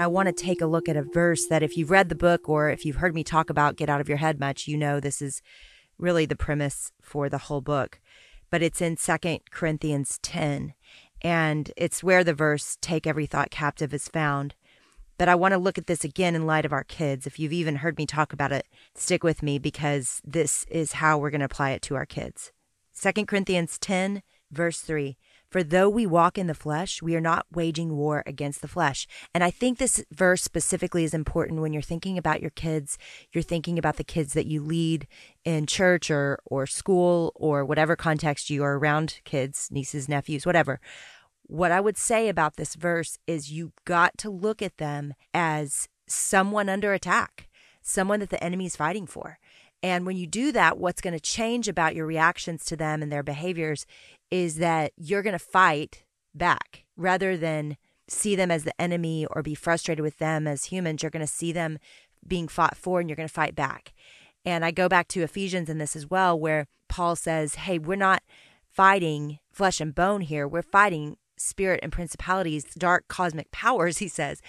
I 0.00 0.06
want 0.06 0.28
to 0.28 0.32
take 0.32 0.62
a 0.62 0.66
look 0.66 0.88
at 0.88 0.96
a 0.96 1.02
verse 1.02 1.48
that 1.48 1.62
if 1.62 1.76
you've 1.76 1.90
read 1.90 2.08
the 2.08 2.14
book 2.14 2.48
or 2.48 2.70
if 2.70 2.86
you've 2.86 2.96
heard 2.96 3.14
me 3.14 3.22
talk 3.22 3.50
about 3.50 3.76
Get 3.76 3.90
Out 3.90 4.00
of 4.00 4.08
Your 4.08 4.16
Head 4.16 4.40
much, 4.40 4.66
you 4.66 4.78
know 4.78 5.00
this 5.00 5.20
is 5.20 5.42
really 5.98 6.24
the 6.24 6.34
premise 6.34 6.92
for 7.02 7.28
the 7.28 7.36
whole 7.36 7.60
book. 7.60 8.00
But 8.48 8.62
it's 8.62 8.80
in 8.80 8.96
Second 8.96 9.40
Corinthians 9.50 10.18
10, 10.22 10.72
and 11.20 11.70
it's 11.76 12.02
where 12.02 12.24
the 12.24 12.32
verse, 12.32 12.78
Take 12.80 13.06
every 13.06 13.26
thought 13.26 13.50
captive, 13.50 13.92
is 13.92 14.08
found. 14.08 14.54
But 15.20 15.28
I 15.28 15.34
want 15.34 15.52
to 15.52 15.58
look 15.58 15.76
at 15.76 15.86
this 15.86 16.02
again 16.02 16.34
in 16.34 16.46
light 16.46 16.64
of 16.64 16.72
our 16.72 16.82
kids. 16.82 17.26
If 17.26 17.38
you've 17.38 17.52
even 17.52 17.76
heard 17.76 17.98
me 17.98 18.06
talk 18.06 18.32
about 18.32 18.52
it, 18.52 18.66
stick 18.94 19.22
with 19.22 19.42
me 19.42 19.58
because 19.58 20.22
this 20.24 20.64
is 20.70 20.92
how 20.92 21.18
we're 21.18 21.28
going 21.28 21.40
to 21.40 21.44
apply 21.44 21.72
it 21.72 21.82
to 21.82 21.94
our 21.94 22.06
kids. 22.06 22.52
Second 22.90 23.26
Corinthians 23.28 23.78
10, 23.78 24.22
verse 24.50 24.80
3. 24.80 25.18
For 25.50 25.62
though 25.62 25.90
we 25.90 26.06
walk 26.06 26.38
in 26.38 26.46
the 26.46 26.54
flesh, 26.54 27.02
we 27.02 27.14
are 27.16 27.20
not 27.20 27.44
waging 27.52 27.98
war 27.98 28.22
against 28.24 28.62
the 28.62 28.68
flesh. 28.68 29.06
And 29.34 29.44
I 29.44 29.50
think 29.50 29.76
this 29.76 30.02
verse 30.10 30.42
specifically 30.42 31.04
is 31.04 31.12
important 31.12 31.60
when 31.60 31.74
you're 31.74 31.82
thinking 31.82 32.16
about 32.16 32.40
your 32.40 32.52
kids. 32.52 32.96
You're 33.30 33.42
thinking 33.42 33.78
about 33.78 33.96
the 33.96 34.04
kids 34.04 34.32
that 34.32 34.46
you 34.46 34.62
lead 34.62 35.06
in 35.44 35.66
church 35.66 36.10
or, 36.10 36.38
or 36.46 36.66
school 36.66 37.32
or 37.34 37.62
whatever 37.62 37.94
context 37.94 38.48
you 38.48 38.64
are 38.64 38.78
around 38.78 39.20
kids, 39.24 39.68
nieces, 39.70 40.08
nephews, 40.08 40.46
whatever. 40.46 40.80
What 41.50 41.72
I 41.72 41.80
would 41.80 41.96
say 41.96 42.28
about 42.28 42.54
this 42.54 42.76
verse 42.76 43.18
is 43.26 43.50
you 43.50 43.72
got 43.84 44.16
to 44.18 44.30
look 44.30 44.62
at 44.62 44.76
them 44.76 45.14
as 45.34 45.88
someone 46.06 46.68
under 46.68 46.92
attack, 46.92 47.48
someone 47.82 48.20
that 48.20 48.30
the 48.30 48.42
enemy 48.42 48.66
is 48.66 48.76
fighting 48.76 49.04
for. 49.04 49.40
And 49.82 50.06
when 50.06 50.16
you 50.16 50.28
do 50.28 50.52
that, 50.52 50.78
what's 50.78 51.00
going 51.00 51.14
to 51.14 51.18
change 51.18 51.66
about 51.66 51.96
your 51.96 52.06
reactions 52.06 52.64
to 52.66 52.76
them 52.76 53.02
and 53.02 53.10
their 53.10 53.24
behaviors 53.24 53.84
is 54.30 54.58
that 54.58 54.92
you're 54.96 55.24
going 55.24 55.32
to 55.32 55.40
fight 55.40 56.04
back 56.36 56.84
rather 56.96 57.36
than 57.36 57.76
see 58.06 58.36
them 58.36 58.52
as 58.52 58.62
the 58.62 58.80
enemy 58.80 59.26
or 59.26 59.42
be 59.42 59.56
frustrated 59.56 60.04
with 60.04 60.18
them 60.18 60.46
as 60.46 60.66
humans. 60.66 61.02
You're 61.02 61.10
going 61.10 61.26
to 61.26 61.32
see 61.32 61.50
them 61.50 61.80
being 62.24 62.46
fought 62.46 62.76
for 62.76 63.00
and 63.00 63.10
you're 63.10 63.16
going 63.16 63.28
to 63.28 63.34
fight 63.34 63.56
back. 63.56 63.92
And 64.44 64.64
I 64.64 64.70
go 64.70 64.88
back 64.88 65.08
to 65.08 65.22
Ephesians 65.22 65.68
in 65.68 65.78
this 65.78 65.96
as 65.96 66.08
well, 66.08 66.38
where 66.38 66.68
Paul 66.88 67.16
says, 67.16 67.56
Hey, 67.56 67.80
we're 67.80 67.96
not 67.96 68.22
fighting 68.70 69.40
flesh 69.50 69.80
and 69.80 69.92
bone 69.92 70.20
here. 70.20 70.46
We're 70.46 70.62
fighting 70.62 71.16
spirit 71.40 71.80
and 71.82 71.92
principalities, 71.92 72.64
dark 72.76 73.08
cosmic 73.08 73.50
powers, 73.52 73.98
he 73.98 74.08
says. 74.08 74.40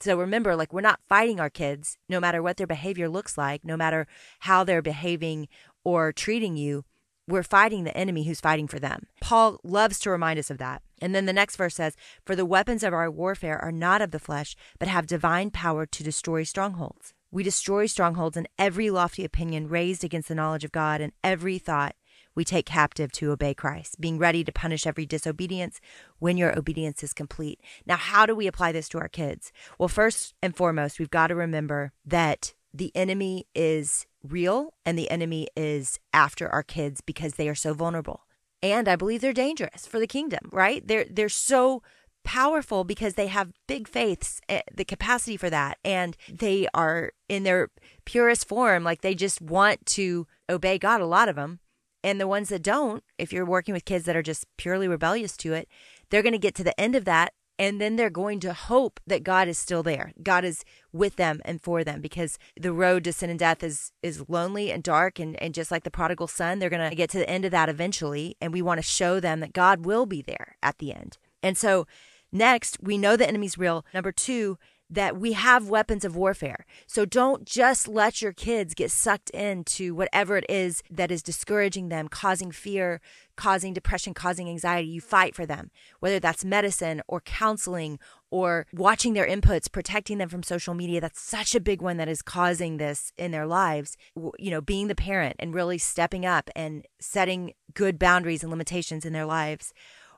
So 0.00 0.18
remember, 0.18 0.56
like, 0.56 0.72
we're 0.72 0.80
not 0.80 1.00
fighting 1.08 1.40
our 1.40 1.50
kids, 1.50 1.96
no 2.08 2.20
matter 2.20 2.42
what 2.42 2.56
their 2.56 2.66
behavior 2.66 3.08
looks 3.08 3.38
like, 3.38 3.64
no 3.64 3.76
matter 3.76 4.06
how 4.40 4.64
they're 4.64 4.82
behaving 4.82 5.48
or 5.84 6.12
treating 6.12 6.56
you 6.56 6.84
we're 7.26 7.42
fighting 7.42 7.84
the 7.84 7.96
enemy 7.96 8.24
who's 8.24 8.40
fighting 8.40 8.68
for 8.68 8.78
them. 8.78 9.06
Paul 9.20 9.58
loves 9.64 9.98
to 10.00 10.10
remind 10.10 10.38
us 10.38 10.50
of 10.50 10.58
that. 10.58 10.82
And 11.00 11.14
then 11.14 11.26
the 11.26 11.32
next 11.32 11.56
verse 11.56 11.74
says, 11.74 11.96
For 12.24 12.36
the 12.36 12.46
weapons 12.46 12.82
of 12.82 12.92
our 12.92 13.10
warfare 13.10 13.58
are 13.58 13.72
not 13.72 14.02
of 14.02 14.10
the 14.10 14.18
flesh, 14.18 14.56
but 14.78 14.88
have 14.88 15.06
divine 15.06 15.50
power 15.50 15.86
to 15.86 16.04
destroy 16.04 16.44
strongholds. 16.44 17.14
We 17.30 17.42
destroy 17.42 17.86
strongholds 17.86 18.36
and 18.36 18.48
every 18.58 18.90
lofty 18.90 19.24
opinion 19.24 19.68
raised 19.68 20.04
against 20.04 20.28
the 20.28 20.34
knowledge 20.34 20.64
of 20.64 20.72
God 20.72 21.00
and 21.00 21.12
every 21.22 21.58
thought 21.58 21.96
we 22.34 22.44
take 22.44 22.66
captive 22.66 23.12
to 23.12 23.30
obey 23.30 23.54
Christ, 23.54 24.00
being 24.00 24.18
ready 24.18 24.44
to 24.44 24.52
punish 24.52 24.86
every 24.86 25.06
disobedience 25.06 25.80
when 26.18 26.36
your 26.36 26.56
obedience 26.58 27.02
is 27.02 27.12
complete. 27.12 27.60
Now, 27.86 27.96
how 27.96 28.26
do 28.26 28.34
we 28.34 28.46
apply 28.46 28.72
this 28.72 28.88
to 28.90 28.98
our 28.98 29.08
kids? 29.08 29.52
Well, 29.78 29.88
first 29.88 30.34
and 30.42 30.56
foremost, 30.56 30.98
we've 30.98 31.10
got 31.10 31.28
to 31.28 31.34
remember 31.34 31.92
that 32.04 32.54
the 32.72 32.90
enemy 32.94 33.46
is 33.54 34.06
real 34.22 34.74
and 34.84 34.98
the 34.98 35.10
enemy 35.10 35.48
is 35.56 36.00
after 36.12 36.48
our 36.48 36.62
kids 36.62 37.00
because 37.00 37.34
they 37.34 37.48
are 37.48 37.54
so 37.54 37.72
vulnerable. 37.72 38.22
And 38.62 38.88
I 38.88 38.96
believe 38.96 39.20
they're 39.20 39.32
dangerous 39.32 39.86
for 39.86 40.00
the 40.00 40.06
kingdom, 40.06 40.48
right? 40.50 40.86
They're 40.86 41.04
they're 41.08 41.28
so 41.28 41.82
powerful 42.24 42.82
because 42.82 43.14
they 43.14 43.26
have 43.26 43.52
big 43.68 43.86
faiths, 43.86 44.40
eh, 44.48 44.62
the 44.74 44.84
capacity 44.84 45.36
for 45.36 45.50
that, 45.50 45.78
and 45.84 46.16
they 46.28 46.66
are 46.74 47.12
in 47.28 47.44
their 47.44 47.68
purest 48.06 48.48
form. 48.48 48.82
Like 48.82 49.02
they 49.02 49.14
just 49.14 49.40
want 49.40 49.84
to 49.86 50.26
obey 50.48 50.78
God. 50.78 51.00
A 51.00 51.06
lot 51.06 51.28
of 51.28 51.36
them, 51.36 51.60
and 52.04 52.20
the 52.20 52.28
ones 52.28 52.50
that 52.50 52.62
don't, 52.62 53.02
if 53.18 53.32
you're 53.32 53.46
working 53.46 53.72
with 53.72 53.86
kids 53.86 54.04
that 54.04 54.14
are 54.14 54.22
just 54.22 54.46
purely 54.56 54.86
rebellious 54.86 55.36
to 55.38 55.54
it, 55.54 55.68
they're 56.10 56.22
going 56.22 56.32
to 56.32 56.38
get 56.38 56.54
to 56.56 56.64
the 56.64 56.78
end 56.78 56.94
of 56.94 57.06
that 57.06 57.32
and 57.58 57.80
then 57.80 57.96
they're 57.96 58.10
going 58.10 58.40
to 58.40 58.52
hope 58.52 59.00
that 59.06 59.22
God 59.22 59.48
is 59.48 59.58
still 59.58 59.82
there. 59.82 60.12
God 60.22 60.44
is 60.44 60.64
with 60.92 61.16
them 61.16 61.40
and 61.44 61.62
for 61.62 61.84
them 61.84 62.00
because 62.00 62.38
the 62.60 62.72
road 62.72 63.04
to 63.04 63.12
sin 63.12 63.30
and 63.30 63.38
death 63.38 63.62
is 63.62 63.92
is 64.02 64.28
lonely 64.28 64.70
and 64.70 64.82
dark 64.82 65.18
and, 65.18 65.40
and 65.40 65.54
just 65.54 65.70
like 65.70 65.84
the 65.84 65.90
prodigal 65.90 66.26
son, 66.26 66.58
they're 66.58 66.70
gonna 66.70 66.94
get 66.94 67.10
to 67.10 67.18
the 67.18 67.30
end 67.30 67.44
of 67.44 67.52
that 67.52 67.68
eventually. 67.68 68.36
And 68.40 68.52
we 68.52 68.62
want 68.62 68.78
to 68.78 68.86
show 68.86 69.20
them 69.20 69.40
that 69.40 69.52
God 69.52 69.86
will 69.86 70.04
be 70.04 70.20
there 70.20 70.56
at 70.62 70.78
the 70.78 70.92
end. 70.92 71.16
And 71.42 71.56
so 71.56 71.86
next, 72.32 72.78
we 72.82 72.98
know 72.98 73.16
the 73.16 73.28
enemy's 73.28 73.56
real. 73.56 73.86
Number 73.94 74.12
two, 74.12 74.58
that 74.94 75.16
we 75.16 75.32
have 75.32 75.68
weapons 75.68 76.04
of 76.04 76.16
warfare. 76.16 76.64
So 76.86 77.04
don't 77.04 77.44
just 77.44 77.88
let 77.88 78.22
your 78.22 78.32
kids 78.32 78.74
get 78.74 78.90
sucked 78.90 79.30
into 79.30 79.94
whatever 79.94 80.36
it 80.36 80.46
is 80.48 80.82
that 80.90 81.10
is 81.10 81.22
discouraging 81.22 81.88
them, 81.88 82.08
causing 82.08 82.52
fear, 82.52 83.00
causing 83.36 83.74
depression, 83.74 84.14
causing 84.14 84.48
anxiety. 84.48 84.88
You 84.88 85.00
fight 85.00 85.34
for 85.34 85.46
them, 85.46 85.70
whether 85.98 86.20
that's 86.20 86.44
medicine 86.44 87.02
or 87.08 87.20
counseling 87.20 87.98
or 88.30 88.66
watching 88.72 89.14
their 89.14 89.26
inputs, 89.26 89.70
protecting 89.70 90.18
them 90.18 90.28
from 90.28 90.42
social 90.42 90.74
media. 90.74 91.00
That's 91.00 91.20
such 91.20 91.54
a 91.54 91.60
big 91.60 91.82
one 91.82 91.96
that 91.96 92.08
is 92.08 92.22
causing 92.22 92.76
this 92.76 93.12
in 93.18 93.32
their 93.32 93.46
lives. 93.46 93.96
You 94.14 94.50
know, 94.50 94.60
being 94.60 94.86
the 94.86 94.94
parent 94.94 95.36
and 95.40 95.54
really 95.54 95.78
stepping 95.78 96.24
up 96.24 96.50
and 96.54 96.86
setting 97.00 97.54
good 97.74 97.98
boundaries 97.98 98.42
and 98.42 98.50
limitations 98.50 99.04
in 99.04 99.12
their 99.12 99.26
lives 99.26 99.72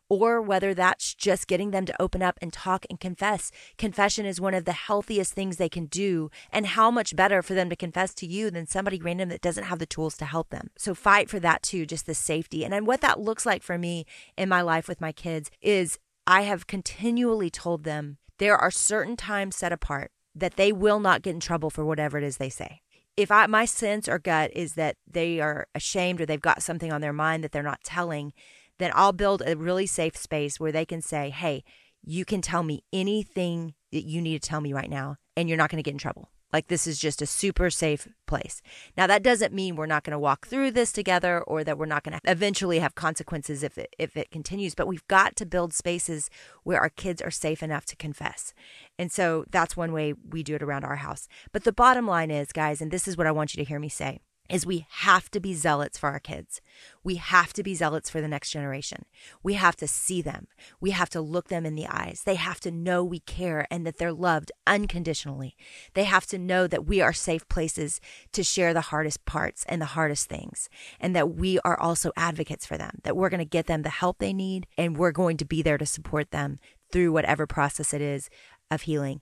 or 0.08 0.40
whether 0.40 0.74
that's 0.74 1.14
just 1.14 1.46
getting 1.46 1.70
them 1.70 1.86
to 1.86 2.02
open 2.02 2.22
up 2.22 2.38
and 2.40 2.52
talk 2.52 2.86
and 2.88 3.00
confess. 3.00 3.50
Confession 3.76 4.26
is 4.26 4.40
one 4.40 4.54
of 4.54 4.64
the 4.64 4.72
healthiest 4.72 5.32
things 5.32 5.56
they 5.56 5.68
can 5.68 5.86
do. 5.86 6.30
And 6.50 6.66
how 6.66 6.90
much 6.90 7.16
better 7.16 7.42
for 7.42 7.54
them 7.54 7.70
to 7.70 7.76
confess 7.76 8.14
to 8.14 8.26
you 8.26 8.50
than 8.50 8.66
somebody 8.66 9.00
random 9.00 9.28
that 9.30 9.40
doesn't 9.40 9.64
have 9.64 9.78
the 9.78 9.86
tools 9.86 10.16
to 10.18 10.24
help 10.24 10.50
them. 10.50 10.70
So 10.78 10.94
fight 10.94 11.28
for 11.28 11.40
that 11.40 11.62
too, 11.62 11.86
just 11.86 12.06
the 12.06 12.14
safety. 12.14 12.64
And 12.64 12.86
what 12.86 13.00
that 13.00 13.20
looks 13.20 13.46
like 13.46 13.62
for 13.62 13.78
me 13.78 14.06
in 14.36 14.48
my 14.48 14.62
life 14.62 14.88
with 14.88 15.00
my 15.00 15.12
kids 15.12 15.50
is 15.60 15.98
I 16.26 16.42
have 16.42 16.66
continually 16.66 17.50
told 17.50 17.84
them 17.84 18.18
there 18.38 18.56
are 18.56 18.70
certain 18.70 19.16
times 19.16 19.56
set 19.56 19.72
apart 19.72 20.10
that 20.34 20.56
they 20.56 20.72
will 20.72 21.00
not 21.00 21.22
get 21.22 21.34
in 21.34 21.40
trouble 21.40 21.70
for 21.70 21.84
whatever 21.84 22.18
it 22.18 22.24
is 22.24 22.36
they 22.36 22.50
say 22.50 22.82
if 23.16 23.30
I 23.30 23.46
my 23.46 23.64
sense 23.64 24.08
or 24.08 24.18
gut 24.18 24.50
is 24.54 24.74
that 24.74 24.96
they 25.10 25.40
are 25.40 25.66
ashamed 25.74 26.20
or 26.20 26.26
they've 26.26 26.40
got 26.40 26.62
something 26.62 26.92
on 26.92 27.00
their 27.00 27.12
mind 27.12 27.42
that 27.42 27.52
they're 27.52 27.62
not 27.62 27.82
telling, 27.82 28.32
then 28.78 28.92
I'll 28.94 29.12
build 29.12 29.42
a 29.46 29.56
really 29.56 29.86
safe 29.86 30.16
space 30.16 30.60
where 30.60 30.72
they 30.72 30.84
can 30.84 31.00
say, 31.00 31.30
hey, 31.30 31.64
you 32.02 32.24
can 32.24 32.40
tell 32.40 32.62
me 32.62 32.84
anything 32.92 33.74
that 33.92 34.04
you 34.04 34.20
need 34.20 34.40
to 34.40 34.48
tell 34.48 34.60
me 34.60 34.72
right 34.72 34.90
now, 34.90 35.16
and 35.36 35.48
you're 35.48 35.58
not 35.58 35.70
going 35.70 35.82
to 35.82 35.82
get 35.82 35.92
in 35.92 35.98
trouble. 35.98 36.30
Like 36.52 36.68
this 36.68 36.86
is 36.86 36.98
just 36.98 37.20
a 37.20 37.26
super 37.26 37.70
safe 37.70 38.08
place. 38.26 38.62
Now 38.96 39.06
that 39.08 39.22
doesn't 39.22 39.52
mean 39.52 39.76
we're 39.76 39.86
not 39.86 40.04
going 40.04 40.12
to 40.12 40.18
walk 40.18 40.46
through 40.46 40.70
this 40.70 40.92
together 40.92 41.42
or 41.42 41.64
that 41.64 41.76
we're 41.76 41.86
not 41.86 42.04
going 42.04 42.18
to 42.18 42.30
eventually 42.30 42.78
have 42.78 42.94
consequences 42.94 43.62
if 43.62 43.76
it, 43.76 43.94
if 43.98 44.16
it 44.16 44.30
continues, 44.30 44.74
but 44.74 44.86
we've 44.86 45.06
got 45.08 45.36
to 45.36 45.44
build 45.44 45.74
spaces 45.74 46.30
where 46.62 46.80
our 46.80 46.88
kids 46.88 47.20
are 47.20 47.30
safe 47.30 47.62
enough 47.62 47.84
to 47.86 47.96
confess. 47.96 48.54
And 48.98 49.10
so 49.10 49.44
that's 49.50 49.76
one 49.76 49.92
way 49.92 50.14
we 50.14 50.42
do 50.42 50.54
it 50.54 50.62
around 50.62 50.84
our 50.84 50.96
house. 50.96 51.28
But 51.52 51.64
the 51.64 51.72
bottom 51.72 52.06
line 52.06 52.30
is, 52.30 52.52
guys, 52.52 52.80
and 52.80 52.90
this 52.90 53.08
is 53.08 53.16
what 53.16 53.26
I 53.26 53.32
want 53.32 53.54
you 53.54 53.62
to 53.62 53.68
hear 53.68 53.80
me 53.80 53.88
say 53.88 54.20
is 54.48 54.66
we 54.66 54.86
have 54.88 55.30
to 55.30 55.40
be 55.40 55.54
zealots 55.54 55.98
for 55.98 56.08
our 56.08 56.18
kids. 56.18 56.60
We 57.02 57.16
have 57.16 57.52
to 57.54 57.62
be 57.62 57.74
zealots 57.74 58.10
for 58.10 58.20
the 58.20 58.28
next 58.28 58.50
generation. 58.50 59.04
We 59.42 59.54
have 59.54 59.76
to 59.76 59.86
see 59.86 60.22
them. 60.22 60.48
We 60.80 60.90
have 60.90 61.10
to 61.10 61.20
look 61.20 61.48
them 61.48 61.64
in 61.64 61.74
the 61.74 61.86
eyes. 61.86 62.22
They 62.24 62.34
have 62.34 62.60
to 62.60 62.70
know 62.70 63.04
we 63.04 63.20
care 63.20 63.66
and 63.70 63.86
that 63.86 63.98
they're 63.98 64.12
loved 64.12 64.52
unconditionally. 64.66 65.56
They 65.94 66.04
have 66.04 66.26
to 66.26 66.38
know 66.38 66.66
that 66.66 66.86
we 66.86 67.00
are 67.00 67.12
safe 67.12 67.48
places 67.48 68.00
to 68.32 68.42
share 68.42 68.74
the 68.74 68.80
hardest 68.82 69.24
parts 69.24 69.64
and 69.68 69.80
the 69.80 69.86
hardest 69.86 70.28
things, 70.28 70.68
and 71.00 71.14
that 71.14 71.34
we 71.34 71.58
are 71.60 71.78
also 71.78 72.12
advocates 72.16 72.66
for 72.66 72.76
them, 72.76 72.98
that 73.04 73.16
we're 73.16 73.30
going 73.30 73.38
to 73.38 73.44
get 73.44 73.66
them 73.66 73.82
the 73.82 73.90
help 73.90 74.18
they 74.18 74.32
need, 74.32 74.66
and 74.76 74.96
we're 74.96 75.12
going 75.12 75.36
to 75.36 75.44
be 75.44 75.62
there 75.62 75.78
to 75.78 75.86
support 75.86 76.30
them 76.30 76.58
through 76.92 77.12
whatever 77.12 77.46
process 77.46 77.92
it 77.92 78.00
is 78.00 78.28
of 78.70 78.82
healing. 78.82 79.20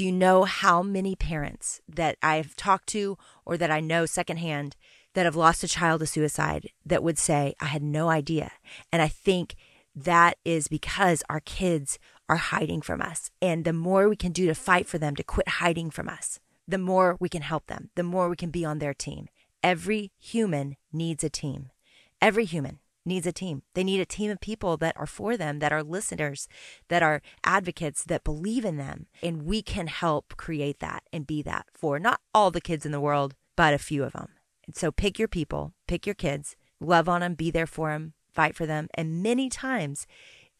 Do 0.00 0.06
you 0.06 0.12
know 0.12 0.44
how 0.44 0.82
many 0.82 1.14
parents 1.14 1.82
that 1.86 2.16
I've 2.22 2.56
talked 2.56 2.86
to 2.88 3.18
or 3.44 3.58
that 3.58 3.70
I 3.70 3.80
know 3.80 4.06
secondhand 4.06 4.74
that 5.12 5.26
have 5.26 5.36
lost 5.36 5.62
a 5.62 5.68
child 5.68 6.00
to 6.00 6.06
suicide 6.06 6.70
that 6.86 7.02
would 7.02 7.18
say, 7.18 7.52
I 7.60 7.66
had 7.66 7.82
no 7.82 8.08
idea? 8.08 8.52
And 8.90 9.02
I 9.02 9.08
think 9.08 9.56
that 9.94 10.38
is 10.42 10.68
because 10.68 11.22
our 11.28 11.40
kids 11.40 11.98
are 12.30 12.36
hiding 12.36 12.80
from 12.80 13.02
us. 13.02 13.30
And 13.42 13.66
the 13.66 13.74
more 13.74 14.08
we 14.08 14.16
can 14.16 14.32
do 14.32 14.46
to 14.46 14.54
fight 14.54 14.86
for 14.86 14.96
them 14.96 15.16
to 15.16 15.22
quit 15.22 15.46
hiding 15.46 15.90
from 15.90 16.08
us, 16.08 16.40
the 16.66 16.78
more 16.78 17.18
we 17.20 17.28
can 17.28 17.42
help 17.42 17.66
them, 17.66 17.90
the 17.94 18.02
more 18.02 18.30
we 18.30 18.36
can 18.36 18.50
be 18.50 18.64
on 18.64 18.78
their 18.78 18.94
team. 18.94 19.28
Every 19.62 20.12
human 20.18 20.78
needs 20.94 21.22
a 21.24 21.28
team. 21.28 21.68
Every 22.22 22.46
human 22.46 22.78
needs 23.04 23.26
a 23.26 23.32
team. 23.32 23.62
They 23.74 23.84
need 23.84 24.00
a 24.00 24.06
team 24.06 24.30
of 24.30 24.40
people 24.40 24.76
that 24.78 24.96
are 24.96 25.06
for 25.06 25.36
them, 25.36 25.58
that 25.58 25.72
are 25.72 25.82
listeners, 25.82 26.48
that 26.88 27.02
are 27.02 27.22
advocates, 27.44 28.04
that 28.04 28.24
believe 28.24 28.64
in 28.64 28.76
them. 28.76 29.06
And 29.22 29.42
we 29.42 29.62
can 29.62 29.86
help 29.86 30.36
create 30.36 30.80
that 30.80 31.02
and 31.12 31.26
be 31.26 31.42
that 31.42 31.66
for 31.72 31.98
not 31.98 32.20
all 32.34 32.50
the 32.50 32.60
kids 32.60 32.86
in 32.86 32.92
the 32.92 33.00
world, 33.00 33.34
but 33.56 33.74
a 33.74 33.78
few 33.78 34.04
of 34.04 34.12
them. 34.12 34.28
And 34.66 34.76
so 34.76 34.92
pick 34.92 35.18
your 35.18 35.28
people, 35.28 35.72
pick 35.86 36.06
your 36.06 36.14
kids, 36.14 36.56
love 36.80 37.08
on 37.08 37.20
them, 37.20 37.34
be 37.34 37.50
there 37.50 37.66
for 37.66 37.90
them, 37.90 38.12
fight 38.32 38.54
for 38.54 38.66
them. 38.66 38.88
And 38.94 39.22
many 39.22 39.48
times 39.48 40.06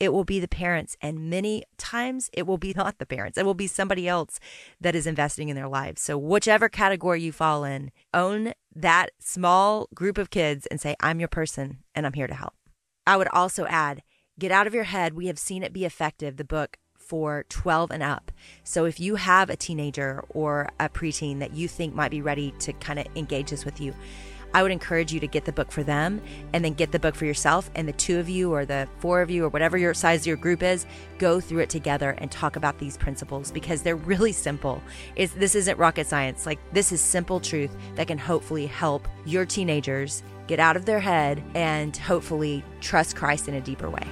it 0.01 0.15
will 0.15 0.25
be 0.25 0.41
the 0.41 0.49
parents, 0.49 0.97
and 1.03 1.31
many 1.31 1.63
times 1.77 2.31
it 2.33 2.47
will 2.47 2.59
be 2.59 2.73
not 2.77 2.99
the 2.99 3.07
parents. 3.07 3.39
It 3.39 3.45
will 3.45 3.55
be 3.55 3.67
somebody 3.67 4.09
else 4.09 4.41
that 4.81 4.97
is 4.97 5.07
investing 5.07 5.51
in 5.51 5.57
their 5.57 5.69
lives. 5.69 6.03
So, 6.03 6.19
whichever 6.19 6.69
category 6.69 7.23
you 7.23 7.31
fall 7.31 7.63
in, 7.63 7.93
own 8.13 8.55
that 8.75 9.11
small 9.19 9.89
group 9.95 10.19
of 10.19 10.31
kids 10.31 10.67
and 10.67 10.81
say, 10.81 10.97
I'm 11.01 11.21
your 11.21 11.29
person 11.29 11.79
and 11.95 12.07
I'm 12.07 12.15
here 12.15 12.27
to 12.27 12.35
help. 12.35 12.55
I 13.07 13.17
would 13.17 13.29
also 13.29 13.67
add, 13.67 14.03
get 14.39 14.51
out 14.51 14.67
of 14.67 14.75
your 14.75 14.85
head. 14.85 15.15
We 15.15 15.27
have 15.27 15.39
seen 15.39 15.63
it 15.63 15.73
be 15.73 15.85
effective, 15.85 16.37
the 16.37 16.45
book 16.45 16.79
for 16.97 17.45
12 17.49 17.91
and 17.91 18.05
up. 18.05 18.31
So 18.63 18.85
if 18.85 19.01
you 19.01 19.17
have 19.17 19.51
a 19.51 19.57
teenager 19.57 20.23
or 20.29 20.69
a 20.79 20.89
preteen 20.89 21.41
that 21.41 21.53
you 21.53 21.67
think 21.67 21.93
might 21.93 22.13
be 22.13 22.23
ready 22.23 22.55
to 22.61 22.73
kind 22.75 23.01
of 23.01 23.07
engage 23.17 23.51
this 23.51 23.65
with 23.65 23.81
you, 23.81 23.93
I 24.53 24.63
would 24.63 24.73
encourage 24.73 25.13
you 25.13 25.21
to 25.21 25.27
get 25.27 25.45
the 25.45 25.53
book 25.53 25.71
for 25.71 25.83
them 25.83 26.21
and 26.53 26.65
then 26.65 26.75
get 26.75 26.93
the 26.93 26.99
book 26.99 27.15
for 27.15 27.25
yourself. 27.25 27.71
And 27.75 27.87
the 27.87 27.93
two 27.93 28.19
of 28.19 28.29
you, 28.29 28.53
or 28.53 28.65
the 28.65 28.89
four 28.99 29.23
of 29.23 29.31
you, 29.31 29.45
or 29.45 29.49
whatever 29.49 29.79
your 29.79 29.95
size 29.95 30.23
of 30.23 30.27
your 30.27 30.37
group 30.37 30.63
is, 30.63 30.87
go 31.19 31.41
through 31.41 31.61
it 31.61 31.71
together 31.71 32.15
and 32.19 32.31
talk 32.31 32.57
about 32.57 32.79
these 32.79 32.97
principles 32.97 33.51
because 33.53 33.83
they're 33.83 33.97
really 33.97 34.33
simple. 34.33 34.83
It's, 35.17 35.33
this 35.35 35.55
isn't 35.55 35.79
rocket 35.79 36.07
science. 36.07 36.47
Like, 36.47 36.59
this 36.73 36.93
is 36.93 37.01
simple 37.01 37.41
truth 37.41 37.75
that 37.95 38.09
can 38.09 38.19
hopefully 38.19 38.67
help 38.67 39.07
your 39.25 39.47
teenagers 39.47 40.23
get 40.47 40.59
out 40.59 40.77
of 40.77 40.85
their 40.85 41.01
head 41.01 41.43
and 41.55 41.97
hopefully 41.97 42.65
trust 42.81 43.15
Christ 43.15 43.49
in 43.49 43.55
a 43.55 43.61
deeper 43.61 43.89
way. 43.89 44.07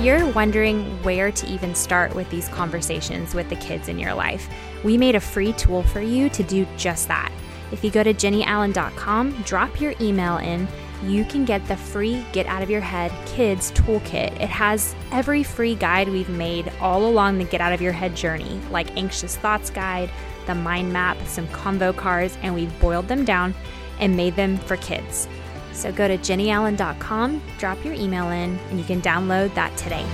You're 0.00 0.26
wondering 0.28 0.84
where 1.02 1.32
to 1.32 1.46
even 1.48 1.74
start 1.74 2.14
with 2.14 2.30
these 2.30 2.48
conversations 2.50 3.34
with 3.34 3.48
the 3.48 3.56
kids 3.56 3.88
in 3.88 3.98
your 3.98 4.14
life, 4.14 4.48
we 4.84 4.96
made 4.96 5.16
a 5.16 5.20
free 5.20 5.52
tool 5.54 5.82
for 5.82 6.00
you 6.00 6.28
to 6.28 6.44
do 6.44 6.68
just 6.76 7.08
that. 7.08 7.32
If 7.72 7.82
you 7.82 7.90
go 7.90 8.04
to 8.04 8.14
jennieallen.com, 8.14 9.42
drop 9.42 9.80
your 9.80 9.94
email 10.00 10.36
in, 10.36 10.68
you 11.02 11.24
can 11.24 11.44
get 11.44 11.66
the 11.66 11.76
free 11.76 12.24
Get 12.32 12.46
Out 12.46 12.62
of 12.62 12.70
Your 12.70 12.80
Head 12.80 13.10
Kids 13.26 13.72
Toolkit. 13.72 14.40
It 14.40 14.48
has 14.48 14.94
every 15.10 15.42
free 15.42 15.74
guide 15.74 16.08
we've 16.08 16.28
made 16.28 16.72
all 16.80 17.04
along 17.04 17.38
the 17.38 17.44
Get 17.44 17.60
Out 17.60 17.72
of 17.72 17.82
Your 17.82 17.92
Head 17.92 18.14
journey, 18.14 18.60
like 18.70 18.96
Anxious 18.96 19.36
Thoughts 19.36 19.68
Guide, 19.68 20.10
the 20.46 20.54
Mind 20.54 20.92
Map, 20.92 21.16
some 21.26 21.48
convo 21.48 21.94
cards, 21.94 22.38
and 22.42 22.54
we've 22.54 22.80
boiled 22.80 23.08
them 23.08 23.24
down 23.24 23.52
and 23.98 24.16
made 24.16 24.36
them 24.36 24.58
for 24.58 24.76
kids. 24.76 25.26
So 25.78 25.92
go 25.92 26.08
to 26.08 26.18
jennieallen.com, 26.18 27.40
drop 27.56 27.84
your 27.84 27.94
email 27.94 28.30
in, 28.30 28.58
and 28.70 28.78
you 28.80 28.84
can 28.84 29.00
download 29.00 29.54
that 29.54 29.76
today. 29.76 30.04